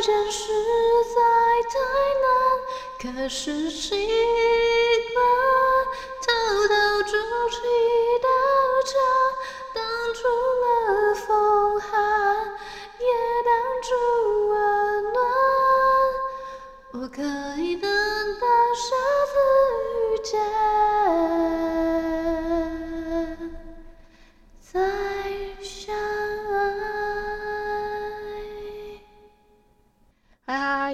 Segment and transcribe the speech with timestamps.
[0.00, 0.48] 再见实
[1.14, 1.20] 在
[1.68, 1.76] 太
[2.22, 2.32] 难，
[2.98, 3.90] 可是习
[5.12, 5.22] 惯
[6.22, 6.32] 偷
[6.68, 7.12] 偷筑
[7.50, 7.56] 起
[8.22, 8.26] 的
[8.86, 8.96] 家，
[9.74, 10.20] 挡住
[10.62, 10.64] 了
[11.16, 11.90] 风寒，
[12.98, 13.04] 也
[13.44, 13.88] 挡住
[14.48, 14.54] 温
[15.12, 15.20] 暖。
[16.92, 17.20] 我可
[17.60, 17.69] 以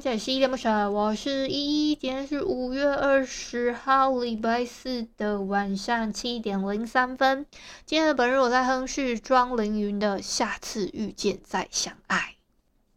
[0.07, 1.97] 这里是依依恋不舍，我是依依。
[1.97, 7.45] 今天是五月二十号，礼拜四的晚上七点零三分。
[7.85, 12.19] 今天的本日我在哼是庄凌云的《下次遇见再相爱》。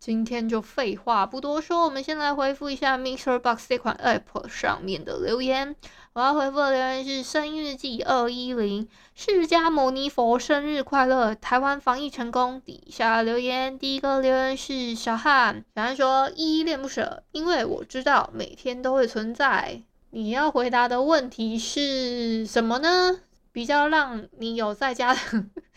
[0.10, 5.76] 今天就废话不多说，我们先来回复一下 MixerBox 这款 App 上面的留言。
[6.14, 12.60] 我要回复的留言是生日记二一零，释迦牟尼佛生日快乐，台湾防疫成功。
[12.62, 19.84] 底下留言，第一个留言是小汉，小汉说依依恋不舍，因为我知道每天都会存在。
[20.10, 23.20] 你要回答的问题是什么呢？
[23.52, 25.20] 比较让你有在家的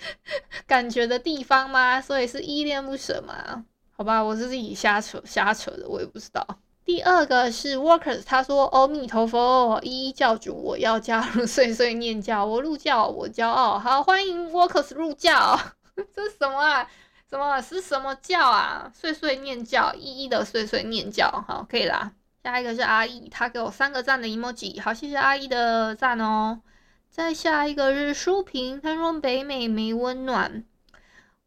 [0.67, 2.01] 感觉的地方吗？
[2.01, 3.67] 所以是依恋不舍吗？
[4.03, 6.45] 好吧，我是自己瞎扯瞎扯的，我也不知道。
[6.85, 13.79] 第二个是 Workers，他说：“阿弥陀佛，依依教主，我要加入碎碎念教，我入教，我骄傲。
[13.79, 15.57] 好，欢迎 Workers 入教。
[16.13, 16.91] 这什么啊？
[17.31, 18.91] 什么是什么教啊？
[18.93, 21.31] 碎碎念教，依依的碎碎念教。
[21.47, 22.11] 好，可以啦。
[22.43, 26.61] 下一个是阿姨，他给我三个赞的 emoji，好，谢谢阿姨的赞哦。
[27.09, 30.65] 再下一个是书评，他说北美没温暖。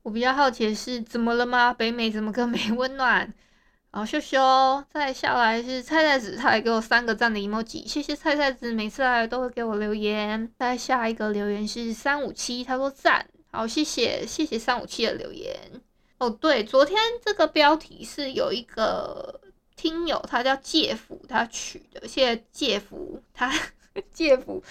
[0.06, 1.74] 我比较好奇的是，怎么了吗？
[1.74, 3.34] 北美怎么个没 温暖？”
[3.90, 10.48] 好，秀秀，再下来是菜菜子，他也给我三个赞的 emoji，谢谢菜菜子，每次来都会给我留言。
[10.60, 15.60] 再下一个留言是三五七，他说赞，好，谢谢，谢谢三五七的留言。
[16.20, 19.42] 哦，对，昨天这个标题是有一个
[19.76, 23.52] 听友，他叫介福，他取的，谢谢介福，他。
[24.12, 24.62] 介甫，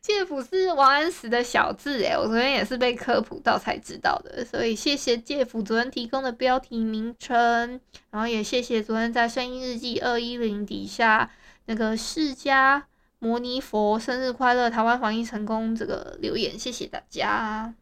[0.00, 11.30] 介甫是王安石的小字诶，我昨天也是被科普到才知道的，所以谢谢介甫昨天提供的标题名称，然后也谢谢昨天在声音日记二一零底下
[11.64, 12.82] 那个释迦
[13.18, 17.72] 牟尼佛生日快乐，台湾防疫成功这个留言，谢谢大家。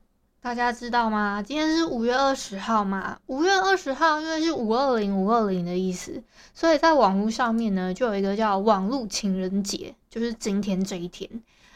[0.40, 1.42] 大家知道吗？
[1.42, 3.18] 今天是五月二十号嘛？
[3.26, 6.22] 五月二十号因为是五二零五二零的意思，
[6.52, 11.28] 所以在网络上面呢，就有一个叫网络情人节，就是今天这一天。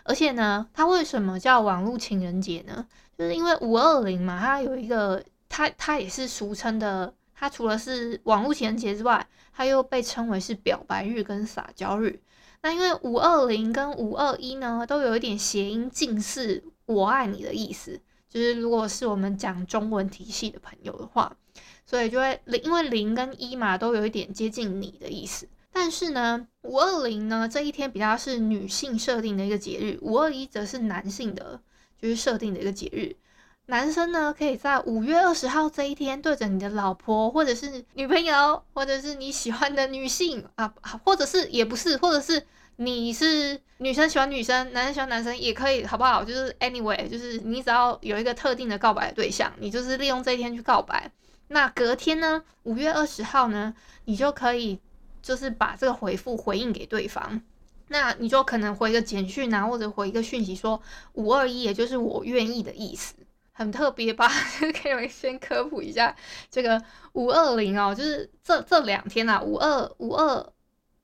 [0.05, 2.87] 而且呢，它为什么叫网络情人节呢？
[3.19, 12.23] 就是因为五二零嘛，它有一个，它它也是俗称的，它除了是网络情人节之外，它又被称为是表白日跟撒娇日。
[12.63, 18.01] 那因为五二零跟五二一呢，都有一点谐音近似“我爱你”的意思。
[18.29, 21.37] 就是如果是我们讲中文体系的朋友的话，
[21.85, 25.49] 所以就会零，因为零跟一嘛都有一点接近你的意思。
[25.81, 31.61] 但是呢，五二零呢这一天比较是女性设定的一个节日，五二一则是男性的，
[32.03, 33.15] 就是设定的一个节日。
[33.67, 40.75] 男生呢可以在五月二十号这一天对着你的老婆或者是女朋友，或者是你喜欢的女性啊，
[41.05, 42.45] 或者是也不是，或者是。
[42.81, 46.23] 你是女生喜欢女生，男生喜欢男生也可以，好不好？
[46.25, 51.11] 就是 anyway，就是你只要有一个特定的告白对象，你就是利用这一天去告白。
[51.49, 53.75] 那隔天呢，五月二十号呢，
[54.05, 54.79] 你就可以
[55.29, 57.43] 就是把这个回复回应给对方。
[57.89, 60.81] 那你就可能回个简讯啊，或者回一个讯息说
[61.13, 63.15] 五二一，也就是我愿意的意思，
[63.53, 64.27] 很特别吧？
[64.83, 66.17] 可以先科普一下
[66.51, 66.83] 这个
[67.13, 70.53] 五二零哦，就是这这两天啊，五二五二。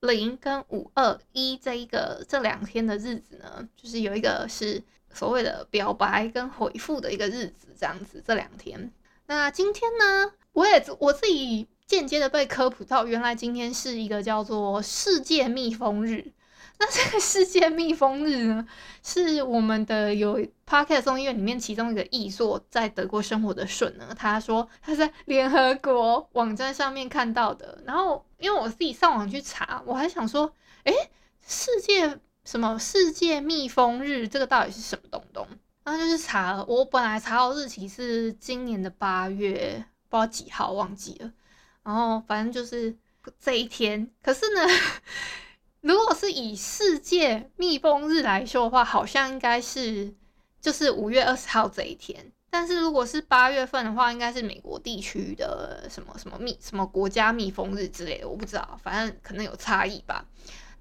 [0.01, 8.93] 零跟五二一这一个这两天的日子呢，就是有一个是所谓的表白跟回复的一个日子，这样子这两天。
[9.25, 16.33] 那今天呢，我也我自己间接的被科普到，原来今天是一个叫做世界蜜蜂日。
[16.79, 18.67] 那这个世界蜜蜂日呢，
[19.03, 27.81] 是我们的有 Podcast 综艺院里面其中一个艺作，在德国生活的顺呢，他说他在联合国网站上面看到的。
[27.87, 30.53] 然后因为我自己上网去查，我还想说，
[30.83, 30.93] 诶，
[31.47, 35.47] 世界什么世界蜜蜂日，这个到底是什么东东？
[35.85, 41.31] 然后就是查，我本来查到日期是今年的八月，不知道几号忘记了。
[41.85, 42.97] 然后反正就是
[43.39, 44.11] 这一天。
[44.23, 44.61] 可是呢，
[45.83, 50.13] 如果是以世界蜜蜂日来说的话，好像应该是
[50.61, 52.33] 就是五月二十号这一天。
[52.51, 60.25] 但是如果是八月份的话，应该是美国地区的什么什么蜜什么国家蜜蜂日之类的，我不知道，反正可能有差异吧。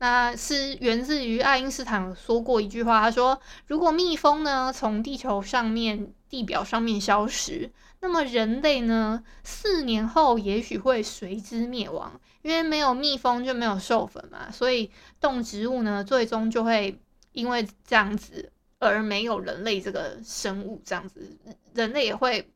[0.03, 7.71] 那是源自于爱因斯坦说过一句话，他说：“如果蜜蜂呢从地球上面地表上面消失，
[8.01, 14.91] 那么人类呢四年后也许会随之灭亡，因为没有蜜蜂就没有授粉嘛，所以
[15.21, 16.99] 动植物呢最终就会
[17.31, 21.39] 因为这样子而没有人类这个生物，这样子
[21.73, 22.51] 人类也会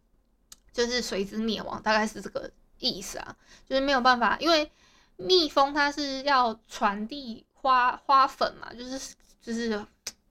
[0.73, 4.69] 就是随之灭亡，大概是这个意思啊，就是没有办法，因为。”
[5.17, 9.83] 蜜蜂它是要传递花花粉嘛，就是就是，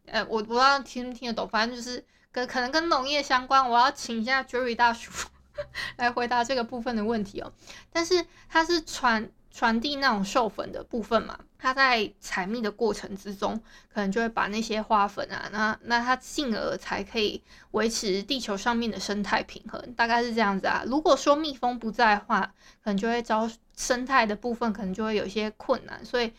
[0.06, 3.68] 呃，我不知道听不听得懂，反正就是跟可能跟农业相关。
[3.68, 5.10] 我要请一下 Jerry 大叔
[5.96, 7.52] 来回答这个部分的问题哦。
[7.92, 13.60] 但是它是传传递那种授粉的部分嘛，它在采蜜的过程之中，
[13.92, 17.42] 可能就会把那些花粉啊，那那它进而才可以
[17.72, 20.84] 维持地球上面的生态平衡，大概是这样子啊。
[20.86, 22.54] 如果说蜜蜂不在的话，
[22.84, 23.50] 可能就会遭。
[23.76, 26.32] 生态的部分可能就会有一些困难，所以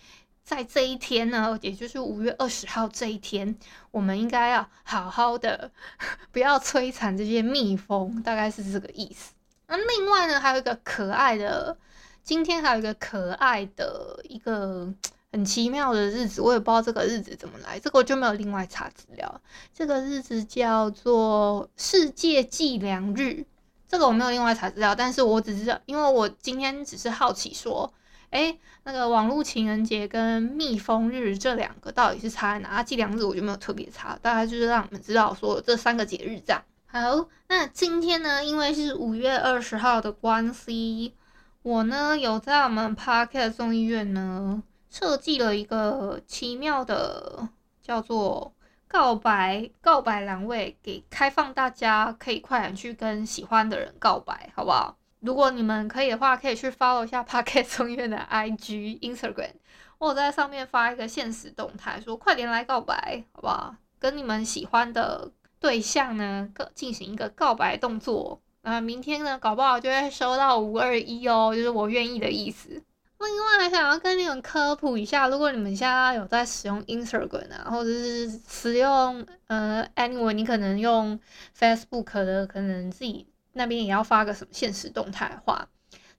[0.44, 3.56] 在这一天呢，也就是五月二十号这一天，
[3.92, 5.72] 我们应该要好好的，
[6.31, 9.34] 不要摧残这些蜜蜂，大概是这个意思。
[9.68, 11.78] 那另外呢，还有一个可爱的，
[12.24, 14.92] 今天还有一个可爱的一个
[15.31, 19.42] 很奇妙的日子，我也不知道这个日子怎么来，这个我就没有另外查资料。
[19.74, 23.45] 这个日子叫做世界计量日。
[23.88, 27.92] 这个我没有另外查资料，但是我只知道因为我今天只是好奇说，
[28.31, 32.69] 诶，那个网络情人节跟蜜蜂日这两个到底是差在哪？
[32.69, 36.62] 啊，计量日我就没有特别查，大概就是让你们知道说这三个节日这样。
[36.86, 41.13] 好，那今天呢，因为是五月二十号的关系，
[41.62, 47.48] 我呢有在我们 Podcast 众议院呢设计了一个奇妙的
[47.81, 48.54] 叫做。
[48.88, 54.98] 告白告白栏位给开放，大家可以快点去跟喜欢的人告白，好不好？
[55.19, 59.51] 如果你们可以的话，可以去 follow 一下 Podcast 众议院的 IG Instagram，
[59.98, 63.75] 我在上面发一个限时动态，说快点来告白，好不好？
[64.00, 68.39] 跟你们喜欢的对象呢，进行一个告白动作。
[68.62, 72.84] 那明天呢，搞不好就会收到五二一哦，就是我愿意的意思。
[73.19, 81.19] 另外还想要跟你们科普一下，如果你们现在有在使用 Instagram，或者是使用呃，anyway，你可能用
[81.57, 85.67] Facebook 的，可能自己那边也要发个什么限时动态的话，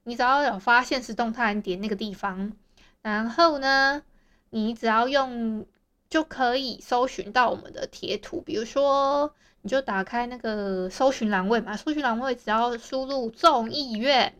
[0.03, 2.51] 你只要有发现实动态，你点那个地方，
[3.01, 4.03] 然后呢，
[4.49, 5.65] 你只要用
[6.09, 14.35] 就可以搜寻到我们的贴图，比如说你就打开那个搜寻栏位嘛，搜寻栏位只要输入众议院。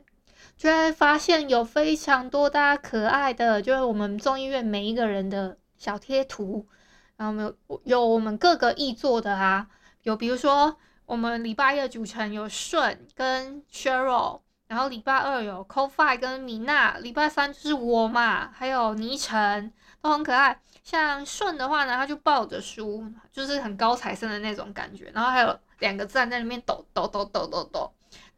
[0.60, 6.68] 就会发现有非常多大家可爱的，就是我们众议院每一个人的小贴图，
[7.16, 9.66] 然后有有我们各个议座的啊，
[10.04, 10.76] 有比如说
[11.06, 19.72] 我们礼拜一的组成有顺跟 Cheryl，然后礼拜二有 Ko-Fi 跟米娜，礼拜三就是我嘛，还有倪晨
[20.02, 20.60] 都很可爱。
[20.84, 27.90] 像顺的话呢，他就抱着书，就是很高材生的那种感觉，然后还有两个站在那边抖抖抖抖抖抖。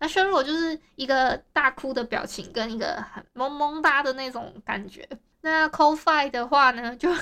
[0.03, 5.07] 那削弱就是一个大哭的表情，跟一个很萌萌哒的那种感觉。
[5.41, 7.13] 那 c o f i 的话呢，就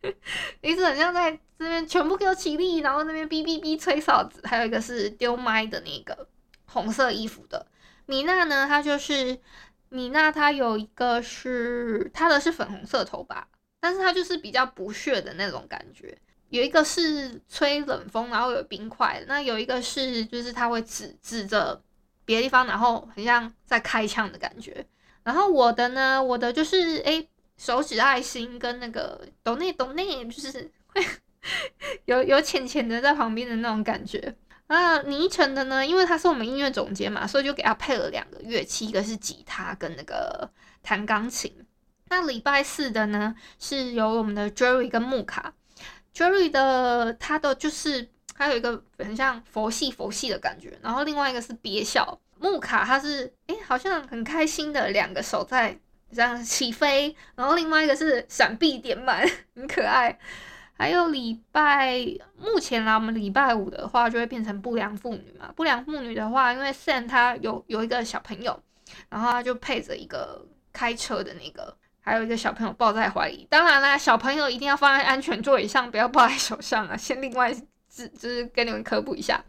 [0.60, 4.38] 一直很像在这边全部给我起立，然后那边哔哔哔吹哨子。
[4.44, 6.28] 还有一个是丢麦的那个
[6.66, 7.66] 红色衣服的
[8.04, 9.40] 米娜呢，她就是
[9.88, 13.48] 米娜，她有一个是她的是粉红色头发，
[13.80, 16.18] 但是她就是比较不屑的那种感觉。
[16.50, 19.24] 有一个是吹冷风，然后有冰块。
[19.26, 21.82] 那有一个是就是他会指指着。
[22.30, 24.86] 别的地方，然后很像在开枪的感觉。
[25.24, 31.04] 然后我的呢，我的就是诶，手指爱心跟那个抖内抖内，就是会
[32.06, 34.32] 有有浅浅的在旁边的那种感觉。
[34.68, 40.48] 那，倪晨的呢，因为他是我们音乐总监嘛，所以就给他配了两个乐器，一个是吉他跟那个
[40.84, 41.52] 弹钢琴。
[42.08, 45.52] 那礼拜四的呢，是由我们的 Jerry 跟木卡
[46.14, 48.08] ，Jerry 的他的就是。
[48.40, 55.78] 还有一个很像佛系佛系的感觉，然后另外一个是憋笑木卡，他是诶、好像很开心的两个手在
[56.10, 60.18] 这样起飞，然后另外一个是闪避点满，很可爱。
[60.72, 61.98] 还有礼拜
[62.38, 68.58] 目前啦，我们礼拜五的话就会变成不良妇女嘛，不良妇女的话，因为 Sam 他有有一个小朋友，
[69.10, 70.42] 然后他就配着一个
[70.72, 73.46] 开车的那个，还有一个小朋友抱在怀里。
[73.50, 77.54] 当然啦，小朋友一定要放在安全座椅上，不要抱在手上啊，先另外。
[78.08, 79.42] 就是跟你们科普一下。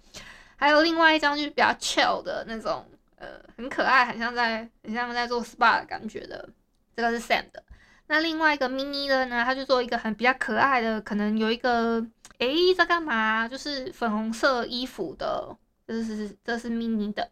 [0.56, 3.28] 还有另外一张就是比较 chill 的那种，呃，
[3.58, 6.48] 很可爱，很像在很像在做 SPA 的感觉的，
[6.96, 7.64] 这个是 Sam 的。
[8.08, 12.06] 那另外一个 mini 的呢，他就做一个很比较可爱的，可能有一个，
[12.38, 13.48] 诶，在干嘛？
[13.48, 15.56] 就是粉红色衣服的，
[15.88, 17.32] 这是这是 mini 的，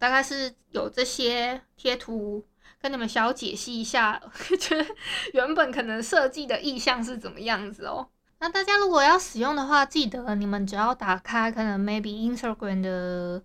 [0.00, 2.42] 大概是有这些贴图，
[2.80, 4.20] 跟你们小解析一下，
[4.58, 4.86] 觉得
[5.34, 8.08] 原本可能设计的意向是怎么样子哦。
[8.44, 13.42] 那大家如果要使用的话，记得你们只要打开可能 maybe Instagram 的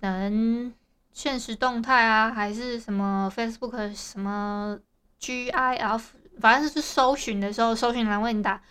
[0.00, 0.72] 可能
[1.12, 4.78] 现实动态啊，还是什么 Facebook 什么
[5.20, 6.02] GIF，
[6.40, 8.62] 反正就是搜寻的时候，搜寻栏为你打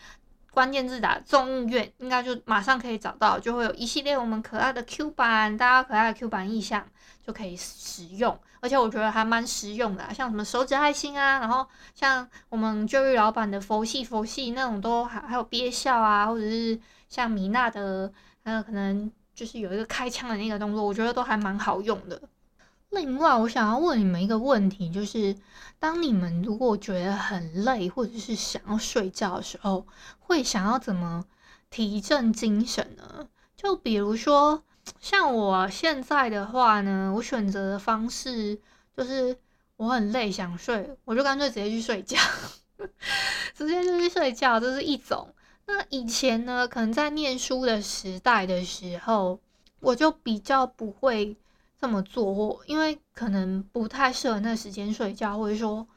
[0.58, 6.84] 关键字打众议院，应该就马上可以找到，就会有一系列我们可爱的 Q 版，大家可爱的 Q 版意象
[7.24, 8.36] 就可以使用。
[8.60, 18.12] 而且我觉得还蛮实用的，像什么手指爱心啊，然后像我们旧日老板的佛系佛系那种都还还有憋笑啊，或者是像米娜的，
[18.44, 22.20] 还有可能就是有一个开枪的那个动作，我觉得都还蛮好用的。
[22.90, 25.36] 另外，我想要问你们一个问题，就是
[25.80, 29.86] 当你们如果觉得很累，或者是想要睡觉的时候，
[30.20, 31.26] 会想要怎么
[31.70, 33.28] 提振精神呢？
[33.56, 34.64] 就比如说。
[35.02, 38.58] 像我现在的话呢，我选择的方式
[38.96, 39.38] 就是
[39.76, 42.18] 我很累想睡，我就干脆直接去睡觉，
[43.54, 45.28] 直接就去睡觉，这是一种。
[45.66, 49.38] 那以前呢，可能在念书的时代的时候，
[49.82, 51.36] 我就比较不会
[51.80, 55.88] 这么做，因为可能不太适合那时间睡觉，或者说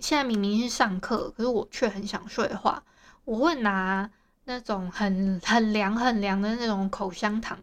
[0.00, 2.82] 现在明明是上课，可是我却很想睡的话，
[3.24, 4.10] 我会拿
[4.44, 7.58] 那种很很凉很凉的那种口香糖。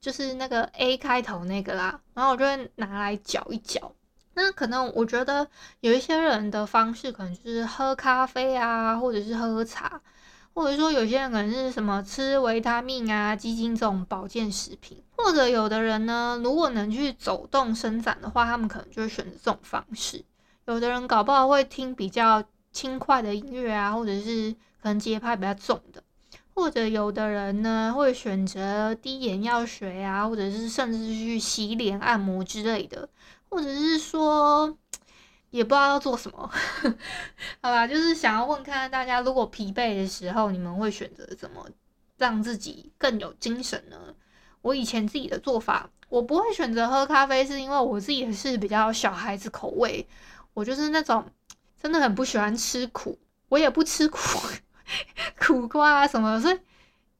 [0.00, 3.90] 就是那个 A 开头那个啦，然后我就会拿来嚼一嚼。
[4.34, 5.48] 那可能我觉得
[5.80, 9.98] 有一些人的方式，可能就是喝咖啡啊，或者是喝茶，
[10.54, 20.24] 或者说有些人可能是什么吃维他命啊、鸡精这种保健食品，或者有的人呢，如果能去走动伸展的话，他们可能就会选择这种方式。
[20.66, 22.42] 有的人搞不好会听比较
[22.72, 26.02] 轻快的音乐啊，或者是可能节拍比较重的。
[26.54, 33.08] 或者有的人呢，会选择滴眼药水啊，或者是甚至去洗脸、按摩之类的，
[33.48, 34.78] 或者是说
[35.54, 36.50] 也不知道要做什么，
[37.62, 37.86] 好吧？
[37.86, 41.64] 就是想要问看看大家，如果疲惫的时候，你们会选择怎么
[42.18, 43.96] 让自己更有精神呢？
[44.62, 50.04] 我以前自己的做法，我不会选择喝咖啡，是因为我自己也是比较小孩子口味，
[50.54, 51.24] 我就是那种
[51.80, 53.16] 真的很不喜欢吃苦，
[53.48, 54.18] 我也不吃苦。
[55.38, 56.58] 苦瓜啊什么，所以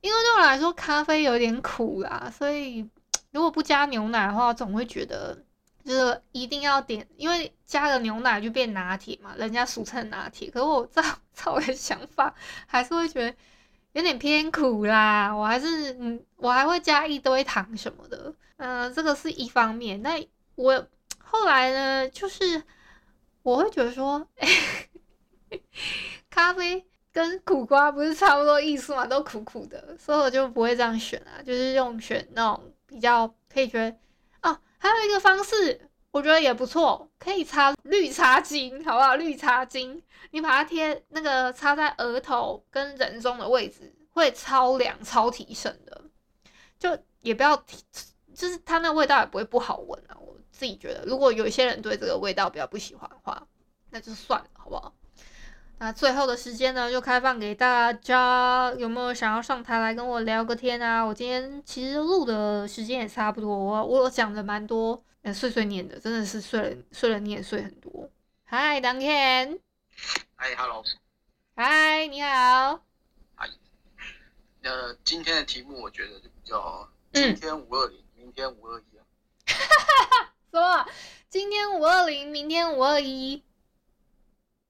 [0.01, 2.85] 因为对我来说咖啡有点苦啦，所以
[3.31, 5.39] 如果不加牛奶的话，总会觉得
[5.85, 10.51] 就是一定要点，因为加了牛奶就变拿铁嘛，人家俗称拿铁。
[10.51, 12.35] 可是我照照我的想法，
[12.67, 13.37] 还是会觉得
[13.93, 15.35] 有点偏苦啦。
[15.35, 18.35] 我还是嗯，我还会加一堆糖什么的。
[18.57, 20.01] 嗯、这个是一方面。
[20.03, 20.87] 那我
[21.19, 22.63] 后来呢，就是
[23.43, 25.61] 我会觉得说，欸、
[26.31, 26.85] 咖啡。
[27.15, 33.97] 跟苦瓜不是差不多意思嘛，都苦苦的，所以我就不会这样选啊，就是用选那种比较可以觉得，
[34.85, 39.17] 还有一个方式，我觉得也不错，可以擦绿茶精，好不好？
[39.17, 46.03] 绿茶精，你把它贴那个擦在额头跟人中的位置，会超凉、超提神的。
[46.79, 47.83] 就也不要提，
[48.35, 50.13] 就是它那味道也不会不好闻啊。
[50.21, 53.47] 我自己觉得，如果有一些人对这个味道比较不喜欢的话，
[53.89, 54.95] 那就算了，好不好？
[55.85, 61.03] 那最后的时间呢，就开放给大家，有没有想要上台来跟我聊个天啊？
[61.05, 68.09] 我今天其实录的时间也差不多，我我讲的蛮多，呃，碎碎念的，真的是碎了碎了念碎很多。
[68.49, 69.59] Hi，Duncan。
[70.39, 70.83] Hi，Hello。
[71.57, 72.81] Hi，你好。
[73.37, 73.51] Hi。
[74.63, 79.05] 呃，今天的题目我觉得就比较，今天五二零，明天五二一啊。
[79.49, 80.87] 哈哈哈，什么？
[81.29, 83.45] 今天五二零，明天五二一。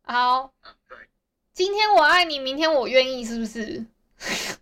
[0.07, 0.53] 好，
[1.55, 3.87] 今天我爱你，明天我愿意，是不是？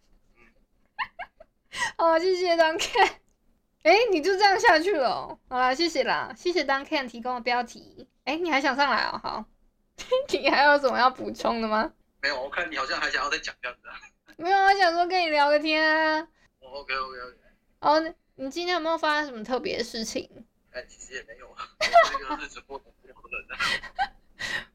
[1.98, 3.10] 好，谢谢 Duncan。
[3.82, 5.36] 哎，你就这样下去了。
[5.48, 8.06] 好啦，谢谢啦，谢谢 Duncan 提供的标题。
[8.22, 9.18] 哎，你还想上来哦？
[9.20, 9.44] 好，
[10.30, 11.92] 你还有什么要补充的吗？
[12.22, 13.98] 没有，我看你好像还想要再讲这样子啊。
[14.36, 16.28] 没有，我想说跟你聊个天啊。
[16.60, 17.36] OK OK OK。
[17.80, 20.46] 哦，你今天有没有发生什么特别的事情？
[20.70, 23.58] 哎，其实也没有啊，这个日子过得比较冷啊。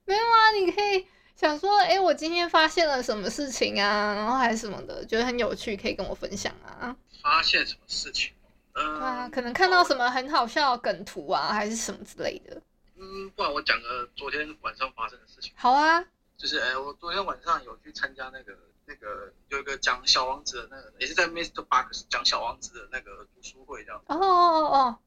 [0.07, 6.95] 没有啊，你可以想说，哎，我今天发现了什么事情啊，然后还是什么的，觉得很有趣，可以跟我分享啊。
[7.21, 8.33] 发现什么事情？
[8.73, 12.61] 嗯，对啊，可能看到什么很好笑的梗图啊，还是什么之类的。
[12.95, 15.51] 嗯，不然我讲个昨天晚上发生的事情。
[15.55, 16.03] 好啊。
[16.37, 21.63] 就是，哎，我昨天晚上有去参加那个那个有一个讲小王子的那个，也是在 Mr.
[21.63, 23.99] Box 讲小王子的那个读书会这样。
[24.05, 24.99] 哦哦哦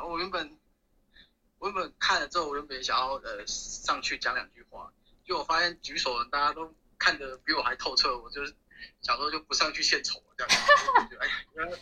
[0.00, 0.08] 哦。
[0.08, 0.56] 我原本
[1.62, 4.92] 我原本看了之后，我原本想要呃上去讲两句话，
[5.24, 8.52] 结果我发现举手人大家都看得比我还透彻，我就是
[9.00, 10.50] 想说就不上去献丑这样
[11.08, 11.16] 子。
[11.20, 11.78] 哎呀，原来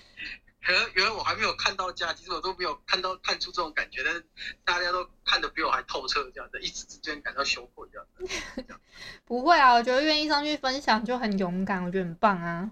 [0.63, 4.27] 可能原来我还没有看到家，其实我都没有看到看出这种感觉，但是
[4.67, 8.39] 大家都看得比我还透彻，这样子一时之间感到羞愧这样子。
[8.57, 8.79] 这 样
[9.25, 12.71] 不会啊，我觉得愿意上去分享就很勇敢，我觉得很棒啊。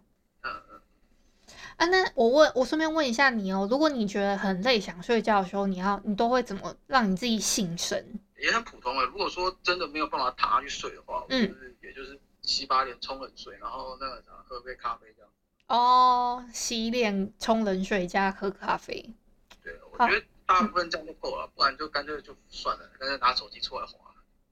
[1.78, 8.04] 啊，那我问，我顺便问一下你哦，如果你觉得很累想睡觉的时候，你要你都会怎么让你自己醒神？
[8.36, 15.30] 也很普通的，如果说真的没有办法躺下去睡的话，嗯，就是也就是七八点冲冷水，然后那个啥喝杯咖啡这样。
[15.68, 19.14] 哦，洗脸、冲冷水加喝咖啡。
[19.62, 23.92] 对，我觉得大部分这样就够了，嗯、不然就干脆就算了，干脆拿手机出来滑。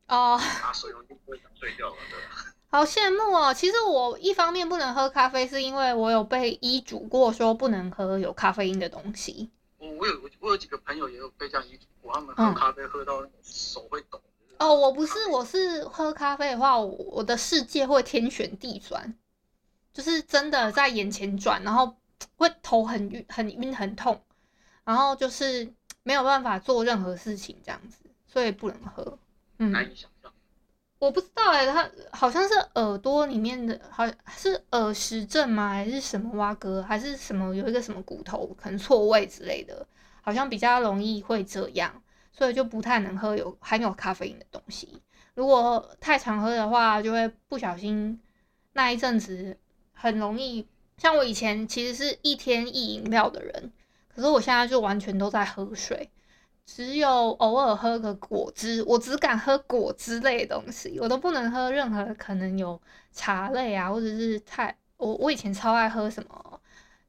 [0.06, 0.40] 哦。
[0.62, 2.20] 拿水我就不会想睡觉了，对。
[2.68, 3.54] 好羡慕哦！
[3.54, 9.50] 其实我一方面不能喝咖啡，是因为我有被医嘱过说不能喝有咖啡因的东西。
[9.78, 14.20] 我我有我有几个朋友也有被这样医嘱过，他们喝咖啡喝到手会抖。
[14.58, 19.14] 嗯、哦，我不是，我是喝咖啡的话，我我的世界会天旋地转。
[19.92, 21.96] 就是真的在眼前转，然后
[22.36, 24.20] 会头很晕、很晕、很痛，
[24.84, 29.18] 然后就是没有办法做任何事情这样子，所以不能喝。
[29.56, 30.10] 嗯，难以想象。
[30.98, 35.70] 我不知道哎、欸，它好像是耳朵里面的，好是耳石症吗？
[35.70, 36.82] 还是什么挖割？
[36.82, 39.86] 还是什么有一个什么骨头可能错位之类的，
[40.22, 45.02] 好像比较容易会这样，所以就不太能喝有含有咖啡因的东西。
[45.34, 48.20] 如果太常喝的话，就会不小心
[48.72, 49.58] 那一阵子。
[49.98, 53.72] 很容易，像我以前其实是一天一饮料的人，
[54.14, 56.10] 可是我现在就完全都在喝水，
[56.66, 62.78] 只有偶尔喝个果汁，我只敢喝果汁类的东西，我都不能喝任何可能有
[63.12, 66.60] 茶类啊，或者是太我我以前超爱喝什么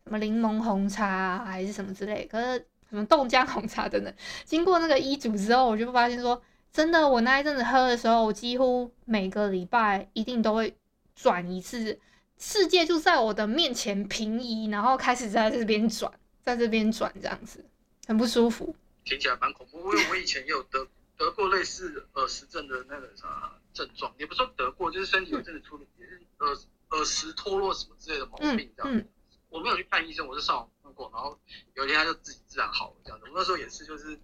[0.04, 4.13] 什么柠檬红茶啊，还是什么之类，可是什么豆浆红茶等等，
[4.46, 6.41] 经过那个医嘱之后，我就发现说，
[6.72, 10.74] 真的，我那一阵子喝的时候，我几乎每个礼拜一定都会
[11.15, 12.00] 转一次。
[12.39, 16.12] 世界就在我的面前平移，然后开始在这边转，
[16.43, 17.65] 在这边转，这样子
[18.08, 18.76] 很不舒服。
[19.08, 19.80] 听起来蛮恐怖。
[19.80, 20.86] 我我以前也有得
[21.17, 26.56] 得过类似耳石症的那个啥症状，也不是说得过，就是身体有阵子出了也是耳
[26.91, 29.06] 耳石脱落什么之类的毛病这样
[29.50, 31.39] 我没有去看医生，我是上网看过，然后
[31.74, 33.26] 有一天他就自己自然好了这样子。
[33.28, 34.20] 我那时候也是，就是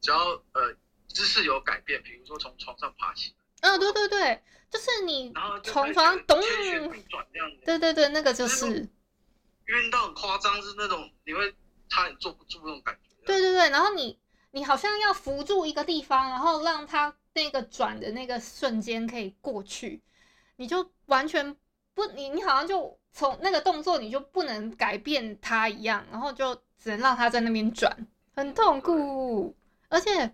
[0.00, 0.18] 只要
[0.52, 0.74] 呃
[1.06, 3.34] 姿势有改变，比如说从床上爬起。
[3.60, 6.40] 嗯、哦，对对对，就是你从床上咚，
[7.64, 8.66] 对对对，那个就是
[9.66, 11.54] 晕到很夸张，是那种你会
[11.88, 13.07] 差点坐不住那种感觉。
[13.28, 14.18] 对对对，然后你
[14.50, 20.02] 你好像要扶住一个地方，然后让它那个转的那个瞬间可以过去，
[20.56, 21.54] 你就完全
[21.94, 27.94] 不，你你好像就从那个动作你就不能改变它一样，然后就只能让它在那边转，
[28.34, 29.54] 很痛苦，
[29.88, 30.32] 而且。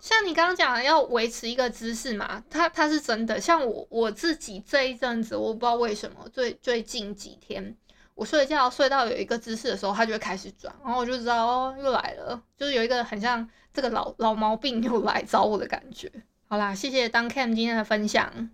[0.00, 3.38] 像你刚刚讲的要维持一个姿势嘛，它它是真的。
[3.38, 7.76] 像我我自己这一阵子，我不知道为什么最最近几天，
[8.14, 16.10] 我睡觉睡到有一个姿势的时候，它就会开始转，然后我就知道哦，又来了，就是有一个很像这个老老毛病又来找我的感觉。
[16.46, 18.50] 好啦，谢谢当 Cam 今天的分享。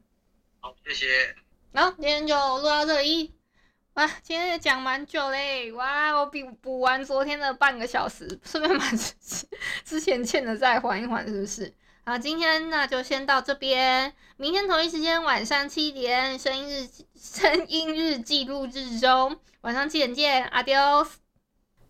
[0.60, 1.34] 好，谢谢。
[1.74, 3.34] 好，今天就录到这里。
[3.94, 5.72] 哇，今天也讲蛮久嘞！
[5.72, 8.84] 哇，我补补完昨天的半个小时，顺便把
[9.84, 11.74] 之前欠的再还一还，是不是？
[12.08, 20.74] 好，今天那就先到这边，明天同一时间晚上七点，声音日 声音日记录日中，晚上七点见阿丢。